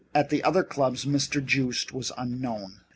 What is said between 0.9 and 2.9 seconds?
Mr. Joust was unknown.